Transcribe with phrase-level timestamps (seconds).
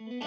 [0.00, 0.24] This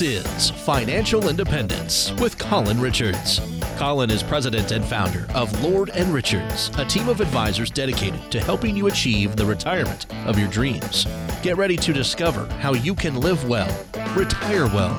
[0.00, 3.40] is Financial Independence with Colin Richards.
[3.76, 8.38] Colin is president and founder of Lord and Richards, a team of advisors dedicated to
[8.38, 11.08] helping you achieve the retirement of your dreams.
[11.42, 13.84] Get ready to discover how you can live well,
[14.14, 14.94] retire well,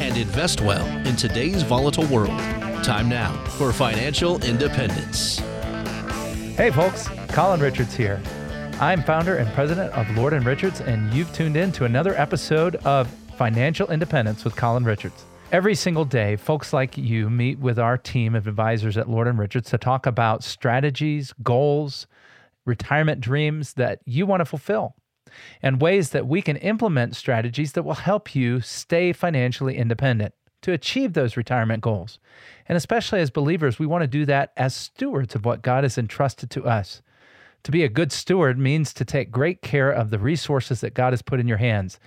[0.00, 2.38] and invest well in today's volatile world.
[2.84, 5.42] Time now for financial independence.
[6.58, 8.20] Hey, folks, Colin Richards here.
[8.80, 12.74] I'm founder and president of Lord and Richards, and you've tuned in to another episode
[12.84, 13.06] of
[13.36, 15.24] Financial Independence with Colin Richards.
[15.52, 19.38] Every single day, folks like you meet with our team of advisors at Lord and
[19.38, 22.08] Richards to talk about strategies, goals,
[22.66, 24.96] retirement dreams that you want to fulfill,
[25.62, 30.72] and ways that we can implement strategies that will help you stay financially independent to
[30.72, 32.18] achieve those retirement goals.
[32.68, 35.98] And especially as believers, we want to do that as stewards of what God has
[35.98, 37.02] entrusted to us.
[37.64, 41.12] To be a good steward means to take great care of the resources that God
[41.12, 41.98] has put in your hands.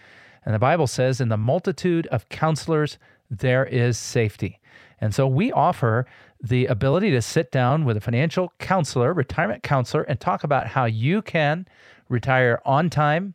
[0.45, 2.97] And the Bible says, in the multitude of counselors,
[3.29, 4.59] there is safety.
[4.99, 6.05] And so we offer
[6.41, 10.85] the ability to sit down with a financial counselor, retirement counselor, and talk about how
[10.85, 11.67] you can
[12.09, 13.33] retire on time,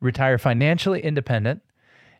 [0.00, 1.62] retire financially independent,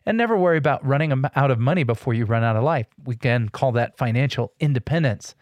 [0.05, 2.87] and never worry about running out of money before you run out of life.
[3.03, 5.35] We can call that financial independence.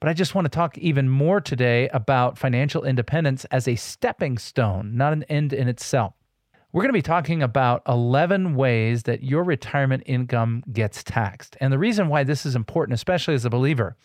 [0.00, 4.36] But I just want to talk even more today about financial independence as a stepping
[4.36, 6.14] stone, not an end in itself.
[6.72, 11.56] We're going to be talking about 11 ways that your retirement income gets taxed.
[11.60, 13.96] And the reason why this is important, especially as a believer,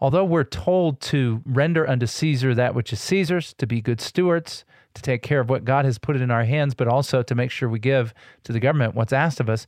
[0.00, 4.64] although we're told to render unto Caesar that which is Caesar's, to be good stewards,
[4.94, 7.50] to take care of what God has put in our hands, but also to make
[7.50, 8.12] sure we give
[8.44, 9.66] to the government what's asked of us,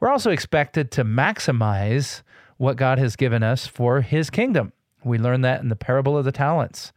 [0.00, 2.22] we're also expected to maximize
[2.56, 4.72] what God has given us for his kingdom.
[5.04, 6.92] We learn that in the parable of the talents.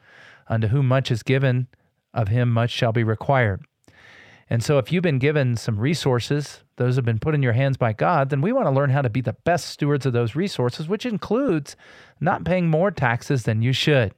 [0.48, 1.68] Unto whom much is given,
[2.14, 3.66] of him much shall be required.
[4.50, 7.78] And so, if you've been given some resources, those have been put in your hands
[7.78, 10.36] by God, then we want to learn how to be the best stewards of those
[10.36, 11.76] resources, which includes
[12.20, 14.14] not paying more taxes than you should.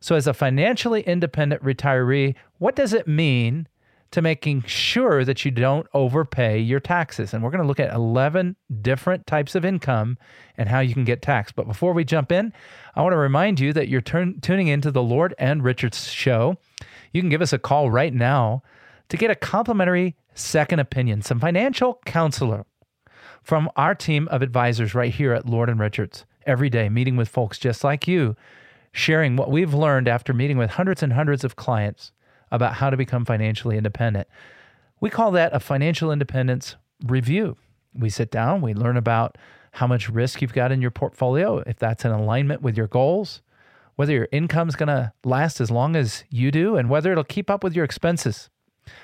[0.00, 3.68] So, as a financially independent retiree, what does it mean
[4.12, 7.34] to making sure that you don't overpay your taxes?
[7.34, 10.18] And we're going to look at 11 different types of income
[10.56, 11.56] and how you can get taxed.
[11.56, 12.52] But before we jump in,
[12.94, 16.56] I want to remind you that you're turn- tuning into the Lord and Richards show.
[17.12, 18.62] You can give us a call right now
[19.08, 22.66] to get a complimentary second opinion, some financial counselor
[23.42, 26.24] from our team of advisors right here at Lord and Richards.
[26.44, 28.36] Every day, meeting with folks just like you,
[28.96, 32.12] sharing what we've learned after meeting with hundreds and hundreds of clients
[32.50, 34.26] about how to become financially independent.
[35.00, 37.58] We call that a financial independence review.
[37.92, 39.36] We sit down, we learn about
[39.72, 43.42] how much risk you've got in your portfolio, if that's in alignment with your goals,
[43.96, 47.50] whether your income's going to last as long as you do, and whether it'll keep
[47.50, 48.48] up with your expenses.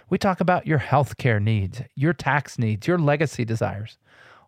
[0.08, 3.98] We talk about your healthcare needs, your tax needs, your legacy desires.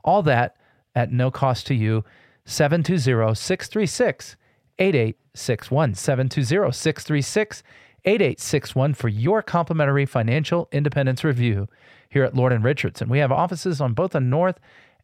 [0.03, 0.57] All that
[0.95, 2.03] at no cost to you.
[2.47, 4.37] 720 636
[4.79, 5.95] 8861.
[5.95, 7.63] 720 636
[8.05, 11.69] 8861 for your complimentary financial independence review
[12.11, 13.09] here at Lord and Richardson.
[13.09, 14.61] We have offices on both the north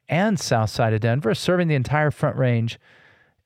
[0.09, 2.79] and south side of Denver, serving the entire front range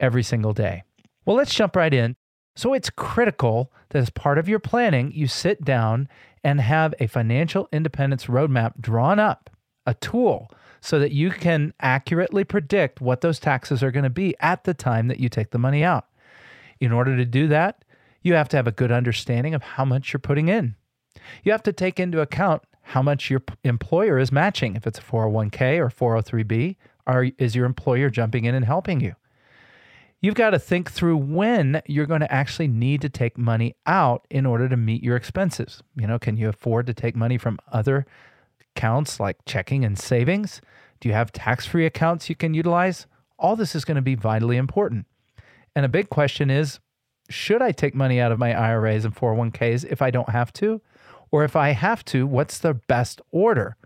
[0.00, 0.82] every single day.
[1.24, 2.16] Well, let's jump right in.
[2.56, 6.08] So it's critical that as part of your planning, you sit down
[6.42, 9.50] and have a financial independence roadmap drawn up,
[9.86, 14.34] a tool so that you can accurately predict what those taxes are going to be
[14.40, 16.06] at the time that you take the money out.
[16.80, 17.84] In order to do that,
[18.22, 20.76] you have to have a good understanding of how much you're putting in.
[21.42, 24.76] You have to take into account how much your employer is matching.
[24.76, 25.88] If it's a 401k or
[26.22, 26.76] 403b,
[27.06, 29.14] are, is your employer jumping in and helping you?
[30.20, 34.26] You've got to think through when you're going to actually need to take money out
[34.30, 35.82] in order to meet your expenses.
[35.96, 38.06] You know, can you afford to take money from other
[38.74, 40.62] accounts like checking and savings?
[41.00, 43.06] Do you have tax free accounts you can utilize?
[43.38, 45.06] All this is going to be vitally important.
[45.74, 46.80] And a big question is
[47.30, 50.80] should I take money out of my IRAs and 401ks if I don't have to?
[51.30, 53.76] Or if I have to, what's the best order?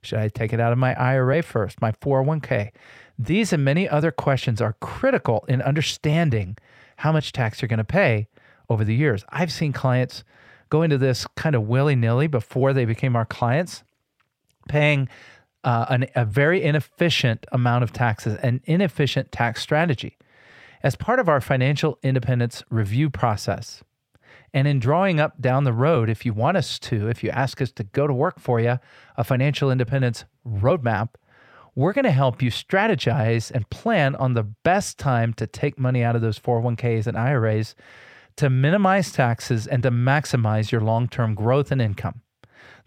[0.00, 2.70] Should I take it out of my IRA first, my 401k?
[3.18, 6.56] These and many other questions are critical in understanding
[6.96, 8.28] how much tax you're going to pay
[8.68, 9.24] over the years.
[9.28, 10.24] I've seen clients
[10.70, 13.84] go into this kind of willy nilly before they became our clients,
[14.68, 15.08] paying
[15.64, 20.16] uh, an, a very inefficient amount of taxes, an inefficient tax strategy.
[20.82, 23.82] As part of our financial independence review process,
[24.52, 27.60] and in drawing up down the road, if you want us to, if you ask
[27.60, 28.78] us to go to work for you,
[29.16, 31.10] a financial independence roadmap,
[31.74, 36.02] we're going to help you strategize and plan on the best time to take money
[36.02, 37.74] out of those 401ks and IRAs
[38.36, 42.22] to minimize taxes and to maximize your long term growth and income.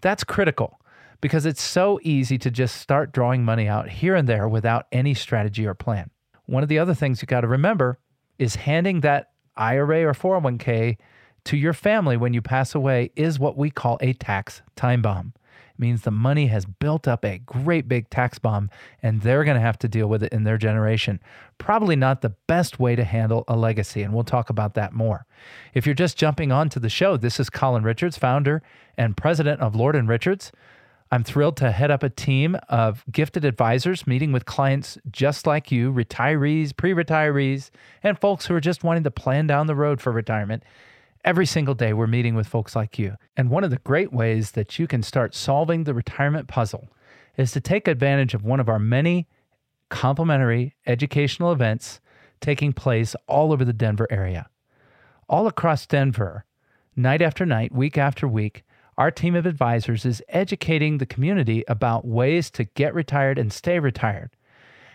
[0.00, 0.80] That's critical
[1.20, 5.14] because it's so easy to just start drawing money out here and there without any
[5.14, 6.10] strategy or plan.
[6.50, 8.00] One of the other things you got to remember
[8.36, 10.96] is handing that IRA or 401k
[11.44, 15.32] to your family when you pass away is what we call a tax time bomb.
[15.36, 18.68] It means the money has built up a great big tax bomb
[19.00, 21.20] and they're going to have to deal with it in their generation.
[21.58, 25.26] Probably not the best way to handle a legacy, and we'll talk about that more.
[25.72, 28.60] If you're just jumping onto the show, this is Colin Richards, founder
[28.98, 30.50] and president of Lord and Richards.
[31.12, 35.72] I'm thrilled to head up a team of gifted advisors meeting with clients just like
[35.72, 37.70] you, retirees, pre retirees,
[38.02, 40.62] and folks who are just wanting to plan down the road for retirement.
[41.24, 43.16] Every single day, we're meeting with folks like you.
[43.36, 46.88] And one of the great ways that you can start solving the retirement puzzle
[47.36, 49.26] is to take advantage of one of our many
[49.88, 52.00] complimentary educational events
[52.40, 54.48] taking place all over the Denver area.
[55.28, 56.44] All across Denver,
[56.94, 58.62] night after night, week after week,
[59.00, 63.78] our team of advisors is educating the community about ways to get retired and stay
[63.78, 64.28] retired.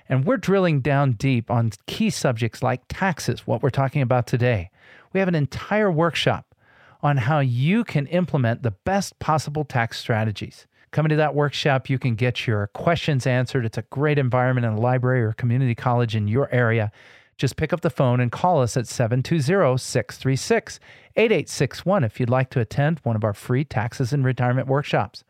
[0.08, 4.70] And we're drilling down deep on key subjects like taxes, what we're talking about today.
[5.12, 6.54] We have an entire workshop
[7.02, 10.68] on how you can implement the best possible tax strategies.
[10.92, 13.66] Coming to that workshop, you can get your questions answered.
[13.66, 16.92] It's a great environment in a library or community college in your area.
[17.38, 20.80] Just pick up the phone and call us at 720 636
[21.18, 25.24] 8861 if you'd like to attend one of our free taxes and retirement workshops.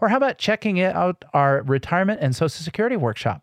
[0.00, 3.42] Or how about checking out our retirement and Social Security workshop?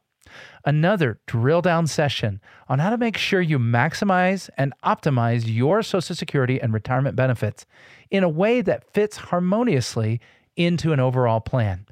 [0.64, 6.16] Another drill down session on how to make sure you maximize and optimize your Social
[6.16, 7.66] Security and retirement benefits
[8.10, 10.20] in a way that fits harmoniously
[10.56, 11.86] into an overall plan.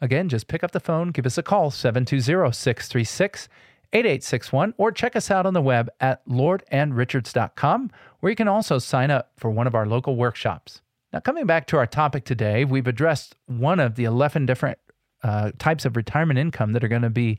[0.00, 3.48] Again, just pick up the phone, give us a call, 720 636
[3.92, 7.90] 8861, or check us out on the web at lordandrichards.com,
[8.20, 10.80] where you can also sign up for one of our local workshops.
[11.12, 14.78] Now, coming back to our topic today, we've addressed one of the 11 different
[15.22, 17.38] uh, types of retirement income that are going to be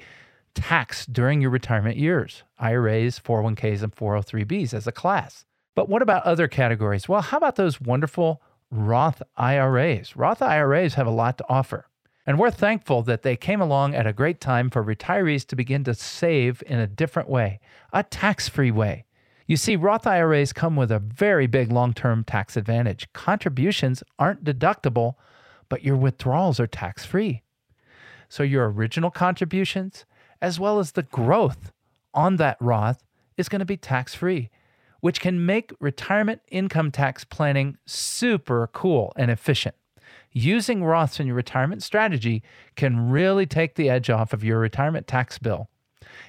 [0.53, 5.45] taxed during your retirement years IRAs, 401ks, and 403bs as a class.
[5.73, 7.07] But what about other categories?
[7.07, 10.15] Well, how about those wonderful Roth IRAs?
[10.15, 11.87] Roth IRAs have a lot to offer.
[12.25, 15.83] And we're thankful that they came along at a great time for retirees to begin
[15.85, 17.59] to save in a different way,
[17.91, 19.05] a tax free way.
[19.47, 23.11] You see, Roth IRAs come with a very big long term tax advantage.
[23.13, 25.15] Contributions aren't deductible,
[25.67, 27.41] but your withdrawals are tax free.
[28.29, 30.05] So your original contributions,
[30.41, 31.73] as well as the growth
[32.13, 33.03] on that Roth,
[33.35, 34.49] is going to be tax free,
[35.01, 39.75] which can make retirement income tax planning super cool and efficient
[40.31, 42.43] using Roths in your retirement strategy
[42.75, 45.69] can really take the edge off of your retirement tax bill.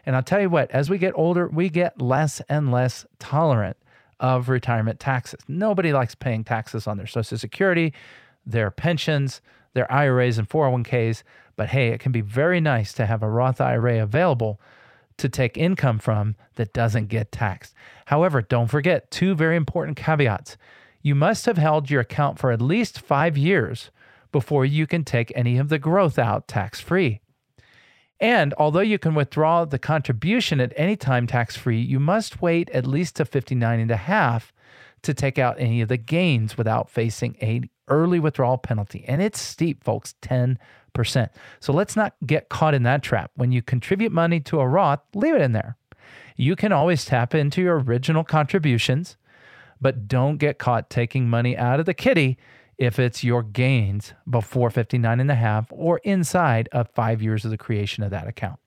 [0.05, 3.77] And I'll tell you what, as we get older, we get less and less tolerant
[4.21, 5.41] of retirement taxes.
[5.49, 7.93] Nobody likes paying taxes on their Social Security,
[8.47, 9.41] their pensions,
[9.75, 11.23] their IRAs and 401ks.
[11.57, 14.61] But hey, it can be very nice to have a Roth IRA available
[15.19, 17.75] to take income from that doesn't get taxed.
[18.07, 20.57] However, don't forget two very important caveats
[21.03, 23.91] you must have held your account for at least five years
[24.31, 27.21] before you can take any of the growth out tax free.
[28.19, 32.71] And although you can withdraw the contribution at any time tax free, you must wait
[32.71, 34.53] at least to 59 and a half
[35.03, 39.05] to take out any of the gains without facing a early withdrawal penalty.
[39.09, 40.57] And it's steep, folks, 10%.
[41.59, 43.33] So let's not get caught in that trap.
[43.35, 45.77] When you contribute money to a Roth, leave it in there.
[46.37, 49.17] You can always tap into your original contributions
[49.83, 52.39] but don't get caught taking money out of the kitty
[52.79, 57.51] if it's your gains before 59 and a half or inside of 5 years of
[57.51, 58.59] the creation of that account.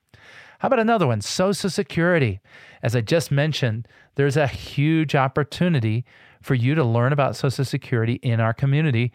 [0.60, 1.22] How about another one?
[1.22, 2.40] Social Security.
[2.84, 6.06] As I just mentioned, there's a huge opportunity
[6.42, 9.12] for you to learn about Social Security in our community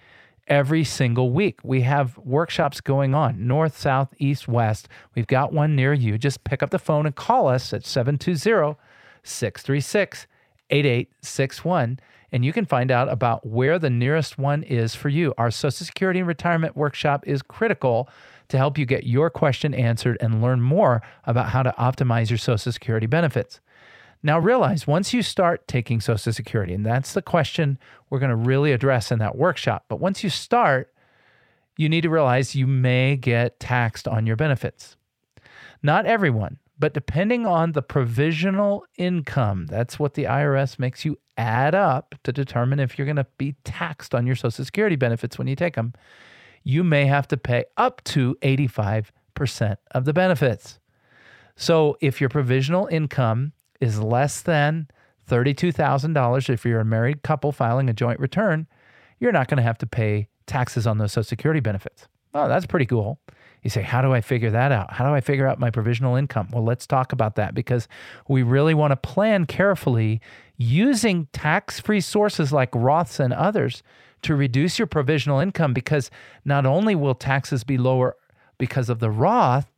[0.46, 1.60] every single week.
[1.62, 4.88] We have workshops going on north, south, east, west.
[5.14, 6.18] We've got one near you.
[6.18, 8.76] Just pick up the phone and call us at 720
[9.22, 10.26] 636
[10.70, 12.00] 8861
[12.32, 15.34] and you can find out about where the nearest one is for you.
[15.36, 18.08] Our Social Security and Retirement Workshop is critical
[18.48, 22.38] to help you get your question answered and learn more about how to optimize your
[22.38, 23.60] Social Security benefits.
[24.22, 27.78] Now, realize once you start taking Social Security, and that's the question
[28.10, 30.92] we're going to really address in that workshop, but once you start,
[31.76, 34.96] you need to realize you may get taxed on your benefits.
[35.82, 41.74] Not everyone, but depending on the provisional income, that's what the IRS makes you add
[41.74, 45.46] up to determine if you're going to be taxed on your Social Security benefits when
[45.46, 45.92] you take them.
[46.64, 50.80] You may have to pay up to 85% of the benefits.
[51.54, 54.88] So if your provisional income is less than
[55.28, 58.66] $32,000 if you're a married couple filing a joint return,
[59.18, 62.08] you're not going to have to pay taxes on those Social Security benefits.
[62.32, 63.20] Oh, that's pretty cool.
[63.62, 64.92] You say, How do I figure that out?
[64.92, 66.48] How do I figure out my provisional income?
[66.52, 67.88] Well, let's talk about that because
[68.28, 70.20] we really want to plan carefully
[70.56, 73.82] using tax free sources like Roths and others
[74.22, 76.10] to reduce your provisional income because
[76.44, 78.16] not only will taxes be lower
[78.58, 79.70] because of the Roth,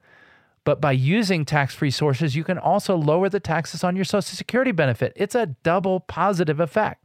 [0.64, 4.36] but by using tax free sources, you can also lower the taxes on your Social
[4.36, 5.12] Security benefit.
[5.16, 7.04] It's a double positive effect.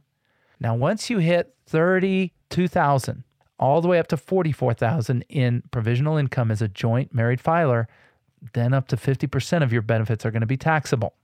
[0.60, 3.24] Now, once you hit 32,000
[3.58, 7.88] all the way up to 44,000 in provisional income as a joint married filer,
[8.52, 11.14] then up to 50% of your benefits are going to be taxable.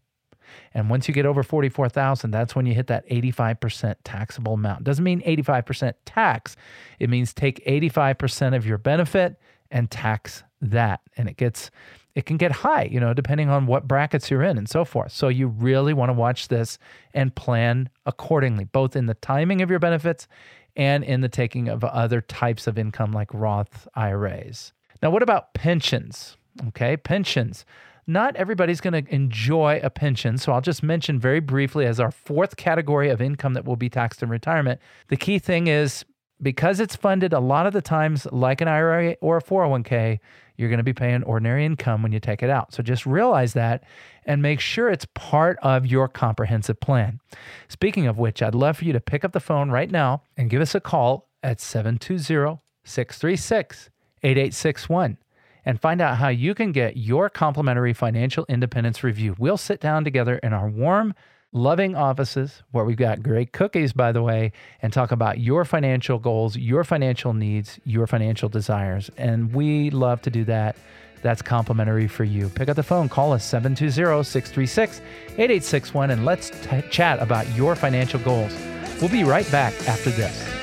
[0.73, 4.85] And once you get over 44,000, that's when you hit that 85% taxable amount.
[4.85, 6.57] Doesn't mean 85% tax.
[6.99, 11.01] It means take 85% of your benefit and tax that.
[11.17, 11.71] And it gets
[12.15, 15.13] it can get high, you know, depending on what brackets you're in and so forth.
[15.13, 16.79] So you really want to watch this
[17.13, 20.29] and plan accordingly, both in the timing of your benefits
[20.77, 24.73] and in the taking of other types of income like Roth IRAs.
[25.03, 26.37] Now, what about pensions?
[26.69, 27.65] Okay, pensions
[28.07, 30.39] not everybody's going to enjoy a pension.
[30.39, 33.89] So I'll just mention very briefly as our fourth category of income that will be
[33.89, 34.81] taxed in retirement.
[35.09, 36.05] The key thing is
[36.43, 40.19] because it's funded a lot of the times like an IRA or a 401k,
[40.57, 42.73] you're going to be paying ordinary income when you take it out.
[42.73, 43.85] So just realize that
[44.25, 47.21] and make sure it's part of your comprehensive plan.
[47.69, 50.51] Speaking of which, I'd love for you to pick up the phone right now and
[50.51, 53.91] give us a call at 720 636
[54.23, 55.19] 8861
[55.65, 59.35] and find out how you can get your complimentary financial independence review.
[59.39, 61.15] We'll sit down together in our warm,
[61.55, 66.19] loving offices where we've got great cookies, by the way, and talk about your financial
[66.19, 69.11] goals, your financial needs, your financial desires.
[69.17, 70.77] And we love to do that.
[71.23, 72.51] That's complimentary for you.
[72.51, 77.75] Pick up the phone, call us 720 636 8861, and let's t- chat about your
[77.75, 78.53] financial goals.
[79.01, 80.55] We'll be right back after this.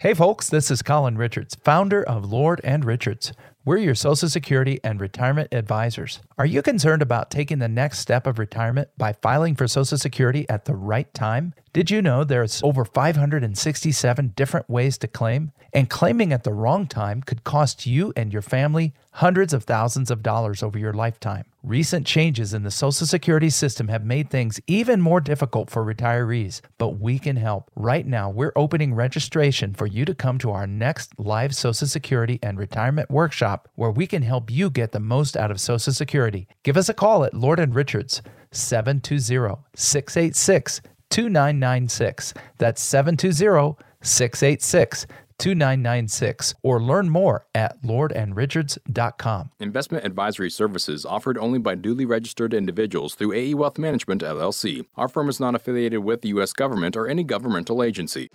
[0.00, 3.32] Hey, folks, this is Colin Richards, founder of Lord and Richards.
[3.68, 6.20] We're your Social Security and retirement advisors.
[6.38, 10.48] Are you concerned about taking the next step of retirement by filing for Social Security
[10.48, 11.52] at the right time?
[11.74, 15.52] Did you know there's over 567 different ways to claim?
[15.74, 20.10] And claiming at the wrong time could cost you and your family hundreds of thousands
[20.10, 21.44] of dollars over your lifetime.
[21.68, 26.62] Recent changes in the Social Security system have made things even more difficult for retirees,
[26.78, 27.70] but we can help.
[27.76, 32.38] Right now, we're opening registration for you to come to our next live Social Security
[32.42, 36.48] and retirement workshop where we can help you get the most out of Social Security.
[36.62, 42.32] Give us a call at Lord and Richards 720 686 2996.
[42.56, 45.06] That's 720 686
[45.38, 49.50] 2996 or learn more at lordandrichards.com.
[49.60, 54.84] Investment advisory services offered only by duly registered individuals through AE Wealth Management LLC.
[54.96, 56.52] Our firm is not affiliated with the U.S.
[56.52, 58.30] government or any governmental agency.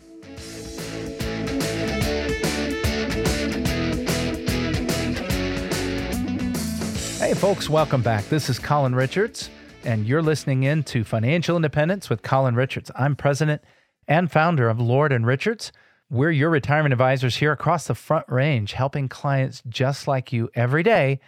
[7.19, 8.25] Hey, folks, welcome back.
[8.25, 9.49] This is Colin Richards,
[9.85, 12.91] and you're listening in to Financial Independence with Colin Richards.
[12.95, 13.61] I'm president
[14.07, 15.71] and founder of Lord and Richards.
[16.13, 20.83] We're your retirement advisors here across the Front Range, helping clients just like you every
[20.83, 21.19] day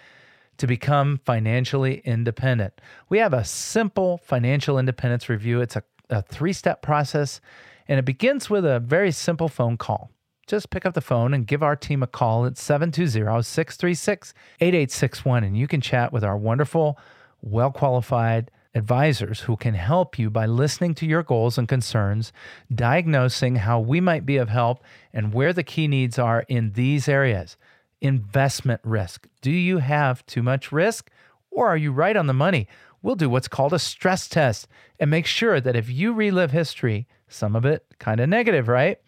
[0.58, 2.80] to become financially independent.
[3.10, 5.60] We have a simple financial independence review.
[5.60, 7.42] It's a, a three step process,
[7.88, 10.12] and it begins with a very simple phone call.
[10.46, 15.44] Just pick up the phone and give our team a call at 720 636 8861,
[15.44, 17.00] and you can chat with our wonderful,
[17.42, 22.34] well qualified advisors who can help you by listening to your goals and concerns,
[22.74, 27.08] diagnosing how we might be of help, and where the key needs are in these
[27.08, 27.56] areas.
[28.02, 29.28] Investment risk.
[29.42, 31.10] Do you have too much risk
[31.50, 32.68] or are you right on the money?
[33.02, 34.68] We'll do what's called a stress test
[35.00, 39.00] and make sure that if you relive history, some of it kind of negative, right?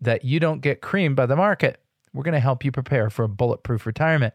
[0.00, 1.80] That you don't get creamed by the market.
[2.12, 4.34] We're going to help you prepare for a bulletproof retirement.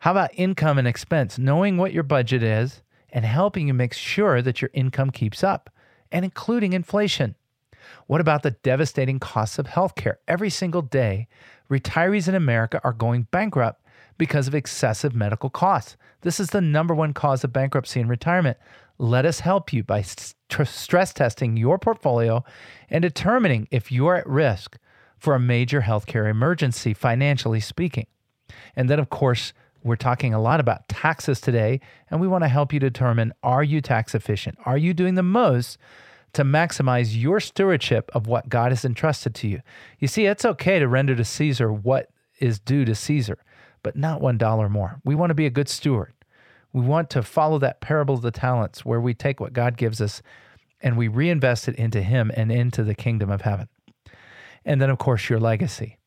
[0.00, 1.38] How about income and expense?
[1.38, 5.70] Knowing what your budget is and helping you make sure that your income keeps up,
[6.10, 7.34] and including inflation.
[8.06, 10.16] What about the devastating costs of healthcare?
[10.26, 11.28] Every single day,
[11.70, 13.84] retirees in America are going bankrupt
[14.18, 15.96] because of excessive medical costs.
[16.22, 18.56] This is the number one cause of bankruptcy in retirement.
[18.98, 20.34] Let us help you by st-
[20.68, 22.44] stress testing your portfolio
[22.88, 24.78] and determining if you're at risk
[25.18, 28.06] for a major healthcare emergency, financially speaking.
[28.76, 29.52] And then, of course,
[29.82, 33.64] we're talking a lot about taxes today, and we want to help you determine are
[33.64, 34.58] you tax efficient?
[34.64, 35.78] Are you doing the most
[36.34, 39.60] to maximize your stewardship of what God has entrusted to you?
[39.98, 43.38] You see, it's okay to render to Caesar what is due to Caesar,
[43.82, 45.00] but not one dollar more.
[45.04, 46.12] We want to be a good steward.
[46.72, 50.00] We want to follow that parable of the talents where we take what God gives
[50.00, 50.22] us
[50.80, 53.68] and we reinvest it into Him and into the kingdom of heaven.
[54.64, 55.98] And then, of course, your legacy.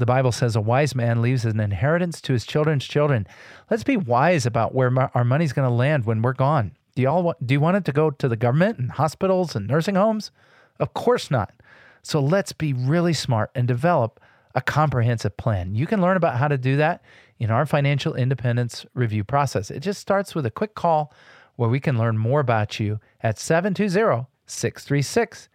[0.00, 3.26] The Bible says a wise man leaves an inheritance to his children's children.
[3.70, 6.74] Let's be wise about where our money's going to land when we're gone.
[6.96, 9.54] Do you all want, do you want it to go to the government and hospitals
[9.54, 10.30] and nursing homes?
[10.78, 11.52] Of course not.
[12.02, 14.20] So let's be really smart and develop
[14.54, 15.74] a comprehensive plan.
[15.74, 17.02] You can learn about how to do that
[17.38, 19.70] in our financial independence review process.
[19.70, 21.12] It just starts with a quick call
[21.56, 25.50] where we can learn more about you at 720 636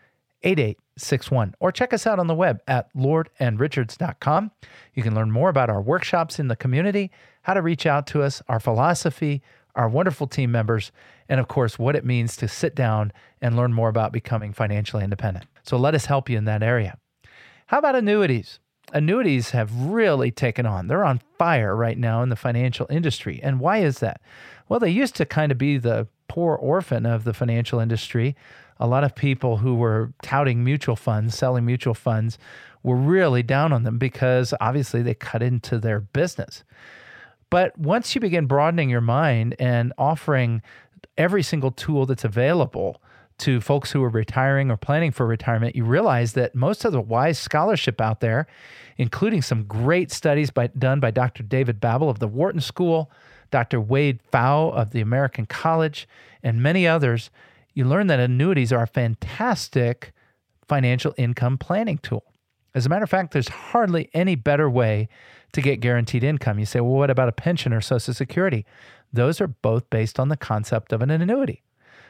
[0.98, 4.52] 8861 or check us out on the web at lordandrichards.com.
[4.94, 7.12] You can learn more about our workshops in the community,
[7.42, 9.42] how to reach out to us, our philosophy,
[9.76, 10.94] our wonderful team members,
[11.28, 13.12] and of course, what it means to sit down
[13.42, 15.48] and learn more about becoming financially independent.
[15.64, 16.98] So let us help you in that area.
[17.68, 18.60] How about annuities?
[18.94, 20.88] Annuities have really taken on.
[20.88, 23.42] They're on fire right now in the financial industry.
[23.44, 24.22] And why is that?
[24.70, 28.36] Well, they used to kind of be the poor orphan of the financial industry.
[28.80, 32.38] A lot of people who were touting mutual funds, selling mutual funds,
[32.84, 36.64] were really down on them because obviously they cut into their business.
[37.50, 40.62] But once you begin broadening your mind and offering
[41.18, 43.02] every single tool that's available
[43.38, 47.02] to folks who are retiring or planning for retirement, you realize that most of the
[47.02, 48.48] wise scholarship out there,
[48.98, 51.44] including some great studies by, done by Dr.
[51.44, 53.12] David Babbel of the Wharton School,
[53.52, 53.80] Dr.
[53.80, 56.08] Wade Pfau of the American College,
[56.44, 57.30] and many others,
[57.76, 60.14] you learn that annuities are a fantastic
[60.68, 62.24] financial income planning tool.
[62.74, 65.08] As a matter of fact, there's hardly any better way
[65.54, 66.58] to get guaranteed income.
[66.58, 68.66] You say, well, what about a pension or Social Security?
[69.14, 71.62] Those are both based on the concept of an annuity.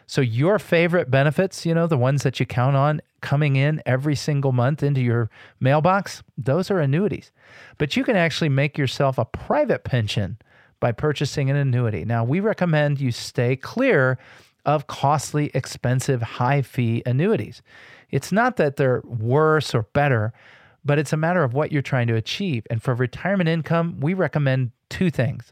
[0.08, 4.16] So, your favorite benefits, you know, the ones that you count on coming in every
[4.16, 7.32] single month into your mailbox, those are annuities.
[7.80, 10.38] But you can actually make yourself a private pension
[10.80, 12.06] by purchasing an annuity.
[12.06, 14.20] Now, we recommend you stay clear
[14.66, 17.62] of costly, expensive, high fee annuities.
[18.10, 20.34] It's not that they're worse or better,
[20.84, 22.66] but it's a matter of what you're trying to achieve.
[22.70, 25.52] And for retirement income, we recommend two things.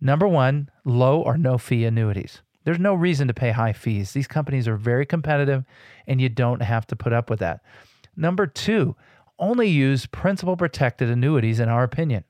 [0.00, 2.42] Number one, low or no fee annuities.
[2.64, 4.12] There's no reason to pay high fees.
[4.12, 5.64] These companies are very competitive
[6.06, 7.60] and you don't have to put up with that.
[8.16, 8.96] Number two,
[9.38, 12.24] only use principal protected annuities, in our opinion.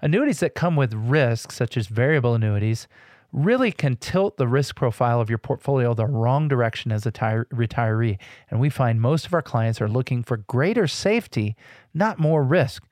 [0.00, 2.88] Annuities that come with risks, such as variable annuities,
[3.32, 7.46] really can tilt the risk profile of your portfolio the wrong direction as a tire-
[7.52, 8.18] retiree.
[8.50, 11.56] And we find most of our clients are looking for greater safety,
[11.94, 12.84] not more risk.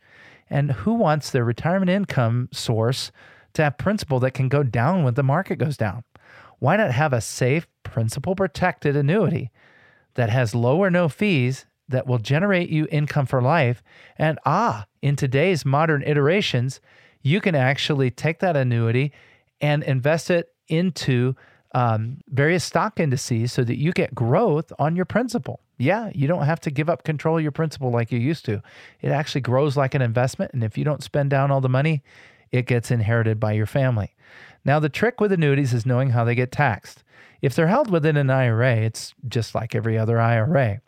[0.48, 3.10] And who wants their retirement income source
[3.54, 6.04] to have principal that can go down when the market goes down?
[6.58, 9.50] Why not have a safe, principal protected annuity
[10.14, 13.82] that has low or no fees that will generate you income for life?
[14.16, 16.80] And ah, in today's modern iterations,
[17.22, 19.12] you can actually take that annuity
[19.60, 21.34] and invest it into
[21.74, 25.60] um, various stock indices so that you get growth on your principal.
[25.76, 28.62] Yeah, you don't have to give up control of your principal like you used to.
[29.00, 30.52] It actually grows like an investment.
[30.52, 32.02] And if you don't spend down all the money,
[32.50, 34.14] it gets inherited by your family.
[34.64, 37.04] Now, the trick with annuities is knowing how they get taxed.
[37.40, 40.80] If they're held within an IRA, it's just like every other IRA.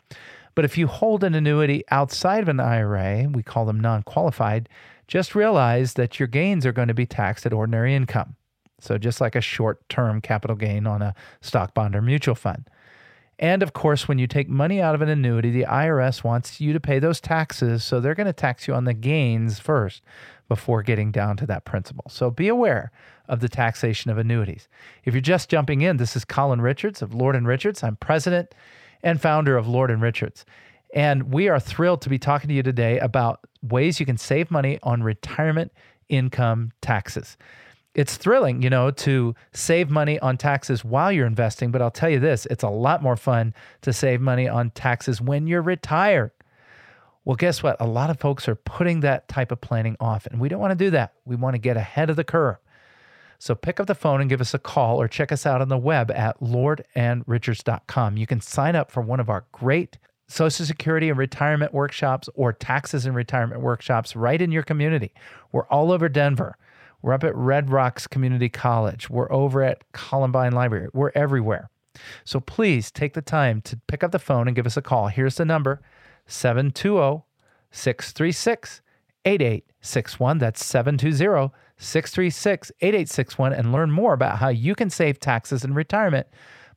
[0.55, 4.67] But if you hold an annuity outside of an IRA, we call them non qualified,
[5.07, 8.35] just realize that your gains are going to be taxed at ordinary income.
[8.81, 12.69] So, just like a short term capital gain on a stock bond or mutual fund.
[13.39, 16.73] And of course, when you take money out of an annuity, the IRS wants you
[16.73, 17.83] to pay those taxes.
[17.83, 20.01] So, they're going to tax you on the gains first
[20.47, 22.05] before getting down to that principal.
[22.09, 22.91] So, be aware
[23.27, 24.67] of the taxation of annuities.
[25.05, 27.83] If you're just jumping in, this is Colin Richards of Lord and Richards.
[27.83, 28.53] I'm president
[29.03, 30.45] and founder of Lord and Richards.
[30.93, 34.51] And we are thrilled to be talking to you today about ways you can save
[34.51, 35.71] money on retirement
[36.09, 37.37] income taxes.
[37.93, 42.09] It's thrilling, you know, to save money on taxes while you're investing, but I'll tell
[42.09, 46.31] you this, it's a lot more fun to save money on taxes when you're retired.
[47.25, 47.77] Well, guess what?
[47.79, 50.71] A lot of folks are putting that type of planning off, and we don't want
[50.71, 51.13] to do that.
[51.25, 52.57] We want to get ahead of the curve.
[53.37, 55.67] So pick up the phone and give us a call or check us out on
[55.67, 58.17] the web at lordandrichards.com.
[58.17, 62.53] You can sign up for one of our great Social Security and retirement workshops or
[62.53, 65.11] taxes and retirement workshops right in your community.
[65.51, 66.55] We're all over Denver.
[67.01, 69.09] We're up at Red Rocks Community College.
[69.09, 70.87] We're over at Columbine Library.
[70.93, 71.69] We're everywhere.
[72.23, 75.07] So please take the time to pick up the phone and give us a call.
[75.07, 75.81] Here's the number
[76.27, 77.23] 720
[77.71, 78.81] 636
[79.25, 80.37] 8861.
[80.37, 86.27] That's 720 636 8861 and learn more about how you can save taxes in retirement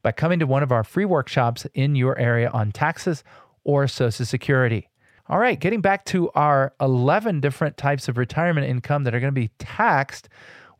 [0.03, 3.25] by coming to one of our free workshops in your area on taxes
[3.65, 4.89] or Social Security.
[5.29, 9.33] All right, getting back to our 11 different types of retirement income that are going
[9.35, 10.29] to be taxed,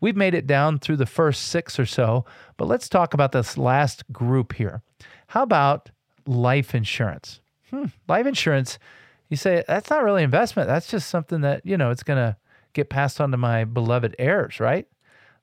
[0.05, 2.27] We've made it down through the first six or so,
[2.59, 4.83] but let's talk about this last group here.
[5.29, 5.89] How about
[6.27, 7.41] life insurance?
[7.71, 8.79] Hmm, life insurance,
[9.31, 10.69] you say that's not really investment.
[10.69, 12.37] That's just something that, you know, it's going to
[12.75, 14.87] get passed on to my beloved heirs, right?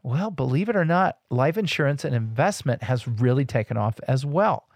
[0.04, 4.68] Well, believe it or not, life insurance and investment has really taken off as well.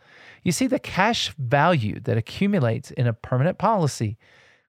[0.46, 4.16] You see, the cash value that accumulates in a permanent policy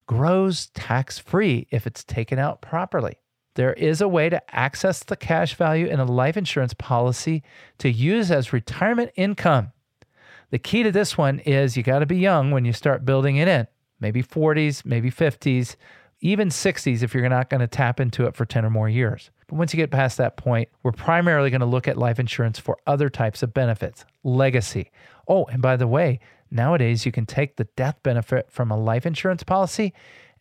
[0.07, 3.17] grows tax free if it's taken out properly.
[3.57, 7.43] There is a way to access the cash value in a life insurance policy
[7.79, 9.73] to use as retirement income.
[10.51, 13.37] The key to this one is you got to be young when you start building
[13.37, 13.67] it in,
[14.01, 15.77] maybe 40s, maybe 50s,
[16.23, 19.31] even 60s if you're not going to tap into it for 10 or more years.
[19.49, 22.59] But once you get past that point, we're primarily going to look at life insurance
[22.59, 24.91] for other types of benefits, legacy.
[25.29, 26.19] Oh, and by the way,
[26.51, 29.93] nowadays you can take the death benefit from a life insurance policy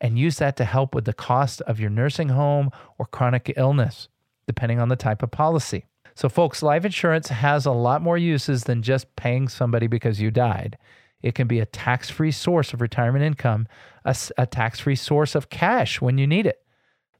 [0.01, 4.09] and use that to help with the cost of your nursing home or chronic illness,
[4.47, 5.85] depending on the type of policy.
[6.15, 10.31] So, folks, life insurance has a lot more uses than just paying somebody because you
[10.31, 10.77] died.
[11.21, 13.67] It can be a tax free source of retirement income,
[14.05, 16.61] a, a tax free source of cash when you need it.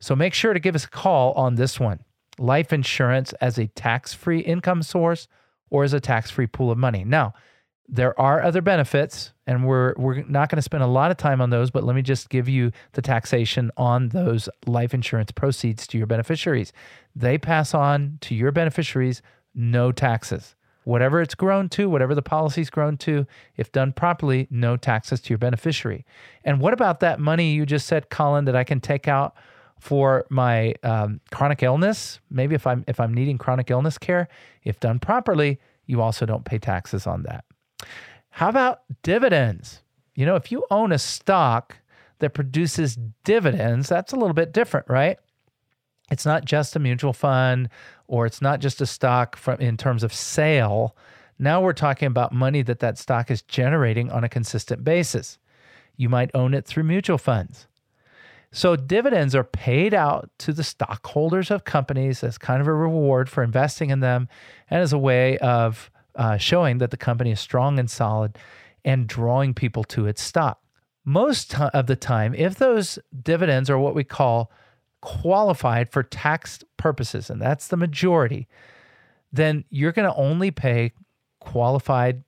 [0.06, 2.02] So, make sure to give us a call on this one
[2.38, 5.28] life insurance as a tax free income source
[5.72, 7.04] or as a tax free pool of money.
[7.04, 7.34] Now,
[7.88, 11.42] there are other benefits, and we're we're not going to spend a lot of time
[11.42, 15.88] on those, but let me just give you the taxation on those life insurance proceeds
[15.88, 16.72] to your beneficiaries.
[17.16, 19.24] They pass on to your beneficiaries
[19.56, 20.54] no taxes.
[20.84, 23.26] Whatever it's grown to, whatever the policy's grown to,
[23.58, 26.06] if done properly, no taxes to your beneficiary.
[26.44, 29.36] And what about that money you just said, Colin, that I can take out
[29.80, 32.20] for my um, chronic illness?
[32.30, 34.28] Maybe if I'm if I'm needing chronic illness care,
[34.64, 37.46] if done properly, you also don't pay taxes on that.
[38.30, 39.82] How about dividends?
[40.16, 41.78] You know, if you own a stock
[42.20, 45.18] that produces dividends, that's a little bit different, right?
[46.12, 47.70] It's not just a mutual fund
[48.08, 50.96] or it's not just a stock from in terms of sale.
[51.40, 55.40] Now we're talking about money that that stock is generating on a consistent basis.
[55.98, 57.68] You might own it through mutual funds.
[58.52, 63.30] So dividends are paid out to the stockholders of companies as kind of a reward
[63.30, 64.28] for investing in them
[64.70, 68.38] and as a way of uh, showing that the company is strong and solid
[68.84, 70.60] and drawing people to its stock.
[71.04, 74.52] Most of the time, if those dividends are what we call
[75.02, 78.48] qualified for tax purposes, and that's the majority,
[79.32, 80.94] then you're going to only pay
[81.40, 82.24] qualified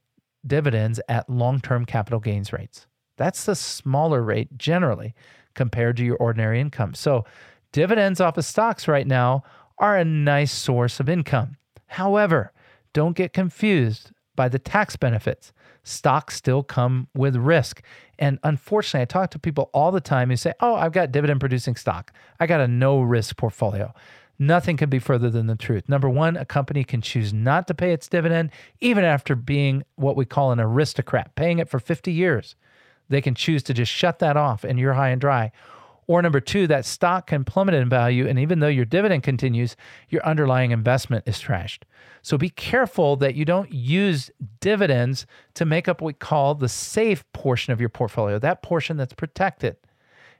[0.45, 2.85] dividends at long term capital gains rates.
[3.17, 5.15] That's the smaller rate generally
[5.57, 6.93] compared to your ordinary income.
[6.93, 7.25] So,
[7.73, 9.43] dividends off of stocks right now
[9.77, 11.57] are a nice source of income.
[11.87, 12.53] However,
[12.93, 15.51] don't get confused by the tax benefits.
[15.83, 17.81] Stocks still come with risk.
[18.17, 21.39] And unfortunately, I talk to people all the time who say, Oh, I've got dividend
[21.39, 22.11] producing stock.
[22.39, 23.93] I got a no risk portfolio.
[24.39, 25.89] Nothing can be further than the truth.
[25.89, 30.15] Number one, a company can choose not to pay its dividend even after being what
[30.15, 32.55] we call an aristocrat, paying it for 50 years.
[33.09, 35.51] They can choose to just shut that off and you're high and dry.
[36.07, 38.27] Or number two, that stock can plummet in value.
[38.27, 39.75] And even though your dividend continues,
[40.07, 41.79] your underlying investment is trashed.
[42.21, 46.69] So be careful that you don't use dividends to make up what we call the
[46.69, 49.75] safe portion of your portfolio, that portion that's protected.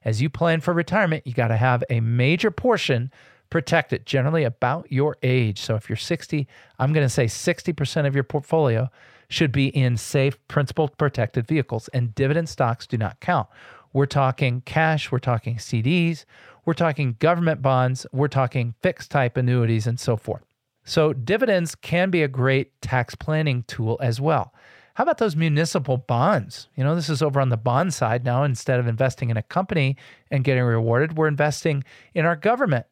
[0.06, 3.12] As you plan for retirement, you got to have a major portion
[3.50, 5.60] protected, generally about your age.
[5.60, 6.48] So if you're 60,
[6.80, 8.90] I'm going to say 60% of your portfolio
[9.30, 13.48] should be in safe, principal protected vehicles, and dividend stocks do not count.
[13.94, 16.26] We're talking cash, we're talking CDs,
[16.66, 20.44] we're talking government bonds, we're talking fixed type annuities, and so forth.
[20.84, 24.54] So, dividends can be a great tax planning tool as well.
[24.94, 26.70] How about those municipal bonds?
[26.76, 28.44] You know, this is over on the bond side now.
[28.44, 29.96] Instead of investing in a company
[30.32, 31.84] and getting rewarded, we're investing
[32.16, 32.86] in our government.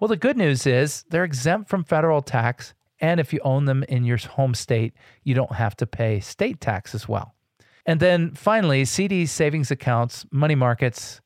[0.00, 2.72] Well, the good news is they're exempt from federal tax.
[3.04, 6.58] And if you own them in your home state, you don't have to pay state
[6.58, 7.34] tax as well.
[7.84, 11.20] And then finally, CDs, savings accounts, money markets,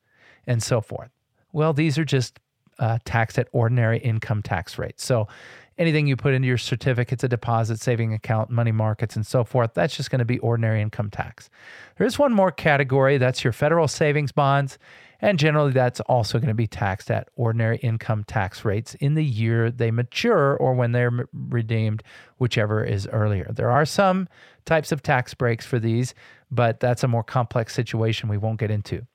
[0.45, 1.09] and so forth.
[1.53, 2.37] Well, these are just
[2.79, 5.05] uh, taxed at ordinary income tax rates.
[5.05, 5.29] So
[5.77, 9.73] anything you put into your certificates, a deposit, saving account, money markets, and so forth,
[9.73, 11.49] that's just going to be ordinary income tax.
[11.97, 14.77] There is one more category that's your federal savings bonds.
[15.21, 19.23] And generally, that's also going to be taxed at ordinary income tax rates in the
[19.23, 22.03] year they mature or when they're redeemed,
[22.37, 23.51] whichever is earlier.
[23.53, 24.29] There are some
[24.65, 26.13] types of tax breaks for these,
[26.49, 29.05] but that's a more complex situation we won't get into.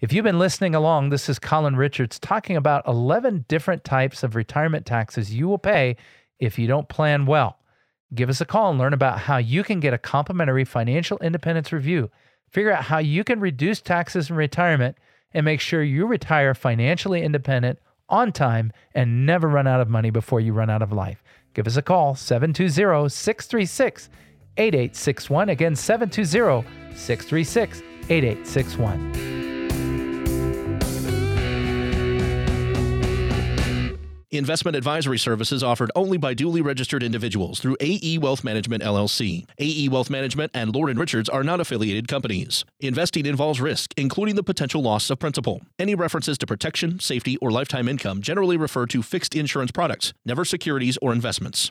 [0.00, 4.34] If you've been listening along, this is Colin Richards talking about 11 different types of
[4.34, 5.96] retirement taxes you will pay
[6.40, 7.58] if you don't plan well.
[8.14, 11.72] Give us a call and learn about how you can get a complimentary financial independence
[11.72, 12.10] review.
[12.50, 14.96] Figure out how you can reduce taxes in retirement
[15.34, 20.10] and make sure you retire financially independent on time, and never run out of money
[20.10, 21.22] before you run out of life.
[21.54, 24.10] Give us a call, 720 636
[24.58, 25.48] 8861.
[25.48, 29.51] Again, 720 636 8861.
[34.34, 39.44] Investment advisory services offered only by duly registered individuals through AE Wealth Management LLC.
[39.58, 42.64] AE Wealth Management and Lord Richards are not affiliated companies.
[42.80, 45.60] Investing involves risk, including the potential loss of principal.
[45.78, 50.46] Any references to protection, safety, or lifetime income generally refer to fixed insurance products, never
[50.46, 51.70] securities or investments.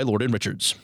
[0.03, 0.75] Lord and Richards.